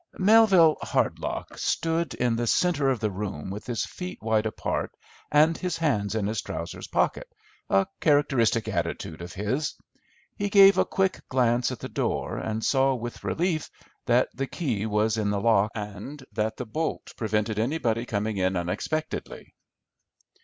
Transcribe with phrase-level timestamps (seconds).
[0.17, 4.97] Melville Hardlock stood in the centre of the room with his feet wide apart
[5.31, 7.31] and his hands in his trousers pockets,
[7.69, 9.75] a characteristic attitude of his.
[10.35, 13.69] He gave a quick glance at the door, and saw with relief
[14.07, 18.55] that the key was in the lock, and that the bolt prevented anybody coming in
[18.55, 19.53] unexpectedly.